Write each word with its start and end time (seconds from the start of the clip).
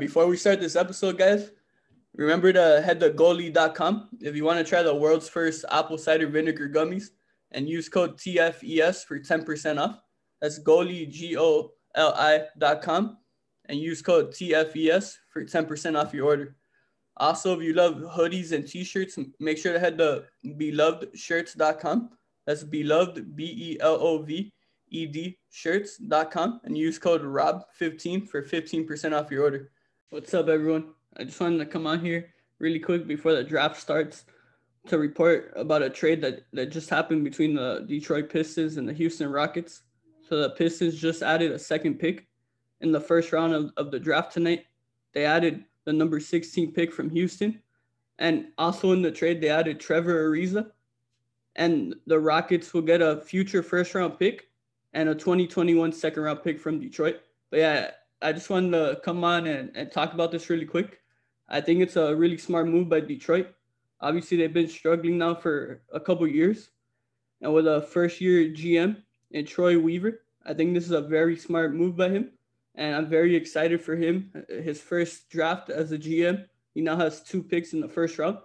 Before 0.00 0.26
we 0.26 0.38
start 0.38 0.60
this 0.60 0.76
episode, 0.76 1.18
guys, 1.18 1.50
remember 2.14 2.54
to 2.54 2.80
head 2.80 3.00
to 3.00 3.10
goli.com 3.10 4.08
if 4.22 4.34
you 4.34 4.46
want 4.46 4.56
to 4.56 4.64
try 4.64 4.82
the 4.82 4.94
world's 4.94 5.28
first 5.28 5.62
apple 5.70 5.98
cider 5.98 6.26
vinegar 6.26 6.70
gummies 6.70 7.10
and 7.52 7.68
use 7.68 7.90
code 7.90 8.16
TFES 8.16 9.04
for 9.04 9.18
10% 9.20 9.78
off. 9.78 10.00
That's 10.40 10.58
goli, 10.58 11.06
G 11.10 11.36
O 11.36 11.72
L 11.94 12.14
I.com, 12.16 13.18
and 13.66 13.78
use 13.78 14.00
code 14.00 14.32
TFES 14.32 15.16
for 15.28 15.44
10% 15.44 16.00
off 16.00 16.14
your 16.14 16.24
order. 16.24 16.56
Also, 17.18 17.54
if 17.54 17.62
you 17.62 17.74
love 17.74 17.96
hoodies 17.96 18.52
and 18.52 18.66
t 18.66 18.82
shirts, 18.82 19.18
make 19.38 19.58
sure 19.58 19.74
to 19.74 19.78
head 19.78 19.98
to 19.98 20.24
belovedshirts.com. 20.46 22.08
That's 22.46 22.64
beloved, 22.64 23.36
B 23.36 23.44
E 23.44 23.80
L 23.80 23.98
O 24.00 24.22
V 24.22 24.50
E 24.88 25.06
D 25.06 25.38
shirts.com, 25.50 26.62
and 26.64 26.78
use 26.78 26.98
code 26.98 27.20
ROB15 27.20 28.26
for 28.30 28.42
15% 28.42 29.12
off 29.12 29.30
your 29.30 29.42
order. 29.42 29.70
What's 30.12 30.34
up, 30.34 30.48
everyone? 30.48 30.86
I 31.16 31.22
just 31.22 31.38
wanted 31.38 31.58
to 31.58 31.66
come 31.66 31.86
on 31.86 32.04
here 32.04 32.34
really 32.58 32.80
quick 32.80 33.06
before 33.06 33.32
the 33.32 33.44
draft 33.44 33.80
starts 33.80 34.24
to 34.88 34.98
report 34.98 35.52
about 35.54 35.82
a 35.82 35.88
trade 35.88 36.20
that, 36.22 36.46
that 36.52 36.72
just 36.72 36.90
happened 36.90 37.22
between 37.22 37.54
the 37.54 37.84
Detroit 37.86 38.28
Pistons 38.28 38.76
and 38.76 38.88
the 38.88 38.92
Houston 38.92 39.30
Rockets. 39.30 39.82
So 40.28 40.42
the 40.42 40.50
Pistons 40.50 41.00
just 41.00 41.22
added 41.22 41.52
a 41.52 41.58
second 41.60 42.00
pick 42.00 42.26
in 42.80 42.90
the 42.90 43.00
first 43.00 43.30
round 43.30 43.54
of, 43.54 43.70
of 43.76 43.92
the 43.92 44.00
draft 44.00 44.32
tonight. 44.32 44.64
They 45.12 45.24
added 45.24 45.64
the 45.84 45.92
number 45.92 46.18
16 46.18 46.72
pick 46.72 46.92
from 46.92 47.08
Houston. 47.10 47.62
And 48.18 48.46
also 48.58 48.90
in 48.90 49.02
the 49.02 49.12
trade, 49.12 49.40
they 49.40 49.48
added 49.48 49.78
Trevor 49.78 50.28
Ariza. 50.28 50.72
And 51.54 51.94
the 52.08 52.18
Rockets 52.18 52.74
will 52.74 52.82
get 52.82 53.00
a 53.00 53.20
future 53.20 53.62
first 53.62 53.94
round 53.94 54.18
pick 54.18 54.48
and 54.92 55.08
a 55.08 55.14
2021 55.14 55.92
second 55.92 56.24
round 56.24 56.42
pick 56.42 56.58
from 56.58 56.80
Detroit. 56.80 57.20
But 57.50 57.60
yeah, 57.60 57.90
I 58.22 58.32
just 58.32 58.50
wanted 58.50 58.72
to 58.72 59.00
come 59.02 59.24
on 59.24 59.46
and, 59.46 59.70
and 59.74 59.90
talk 59.90 60.12
about 60.12 60.30
this 60.30 60.50
really 60.50 60.66
quick. 60.66 61.00
I 61.48 61.60
think 61.60 61.80
it's 61.80 61.96
a 61.96 62.14
really 62.14 62.38
smart 62.38 62.68
move 62.68 62.88
by 62.88 63.00
Detroit. 63.00 63.48
Obviously, 64.00 64.36
they've 64.36 64.52
been 64.52 64.68
struggling 64.68 65.18
now 65.18 65.34
for 65.34 65.82
a 65.92 66.00
couple 66.00 66.26
years. 66.26 66.70
And 67.40 67.52
with 67.52 67.66
a 67.66 67.82
first 67.82 68.20
year 68.20 68.48
GM 68.50 69.02
and 69.32 69.46
Troy 69.46 69.78
Weaver, 69.78 70.20
I 70.44 70.54
think 70.54 70.74
this 70.74 70.84
is 70.84 70.92
a 70.92 71.00
very 71.00 71.36
smart 71.36 71.74
move 71.74 71.96
by 71.96 72.10
him 72.10 72.30
and 72.74 72.94
I'm 72.94 73.06
very 73.06 73.34
excited 73.34 73.82
for 73.82 73.96
him. 73.96 74.32
His 74.48 74.80
first 74.80 75.28
draft 75.28 75.70
as 75.70 75.92
a 75.92 75.98
GM, 75.98 76.46
he 76.74 76.80
now 76.80 76.96
has 76.96 77.22
two 77.22 77.42
picks 77.42 77.72
in 77.72 77.80
the 77.80 77.88
first 77.88 78.18
round, 78.18 78.38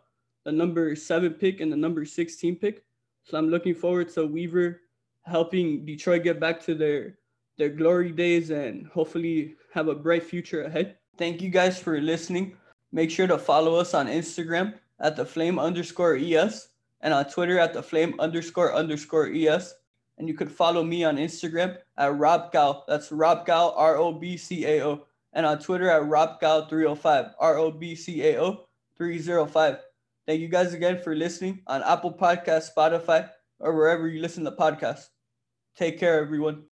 the 0.43 0.51
number 0.51 0.95
seven 0.95 1.33
pick 1.33 1.61
and 1.61 1.71
the 1.71 1.77
number 1.77 2.05
16 2.05 2.57
pick. 2.57 2.83
So 3.23 3.37
I'm 3.37 3.49
looking 3.49 3.75
forward 3.75 4.09
to 4.09 4.25
Weaver 4.25 4.81
helping 5.23 5.85
Detroit 5.85 6.23
get 6.23 6.39
back 6.39 6.61
to 6.65 6.75
their 6.75 7.17
their 7.57 7.69
glory 7.69 8.11
days 8.11 8.49
and 8.49 8.87
hopefully 8.87 9.55
have 9.73 9.87
a 9.87 9.95
bright 9.95 10.23
future 10.23 10.63
ahead. 10.63 10.97
Thank 11.17 11.41
you 11.41 11.49
guys 11.49 11.79
for 11.79 11.99
listening. 11.99 12.57
Make 12.91 13.11
sure 13.11 13.27
to 13.27 13.37
follow 13.37 13.75
us 13.75 13.93
on 13.93 14.07
Instagram 14.07 14.75
at 14.99 15.15
the 15.15 15.25
flame 15.25 15.59
underscore 15.59 16.15
ES 16.15 16.69
and 17.01 17.13
on 17.13 17.25
Twitter 17.25 17.59
at 17.59 17.73
the 17.73 17.83
flame 17.83 18.15
underscore 18.19 18.73
underscore 18.73 19.27
ES. 19.27 19.75
And 20.17 20.27
you 20.27 20.33
could 20.33 20.51
follow 20.51 20.83
me 20.83 21.03
on 21.03 21.17
Instagram 21.17 21.77
at 21.97 22.11
RobCao. 22.11 22.83
That's 22.87 23.09
RobCao, 23.09 23.73
R 23.75 23.97
O 23.97 24.13
B 24.13 24.37
C 24.37 24.65
A 24.65 24.85
O. 24.85 25.05
And 25.33 25.45
on 25.45 25.59
Twitter 25.59 25.89
at 25.89 26.03
RobCao305, 26.03 27.33
R 27.37 27.57
O 27.57 27.71
B 27.71 27.95
C 27.95 28.25
A 28.27 28.41
O 28.41 28.65
305. 28.97 29.79
Thank 30.25 30.39
you 30.39 30.47
guys 30.47 30.73
again 30.73 31.01
for 31.03 31.13
listening 31.13 31.61
on 31.67 31.83
Apple 31.83 32.13
Podcast, 32.13 32.69
Spotify, 32.75 33.29
or 33.59 33.75
wherever 33.75 34.07
you 34.07 34.21
listen 34.21 34.45
to 34.45 34.51
podcasts. 34.51 35.09
Take 35.75 35.99
care, 35.99 36.19
everyone. 36.19 36.63